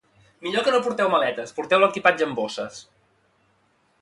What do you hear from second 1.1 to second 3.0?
maletes, porteu l'equipatge en bosses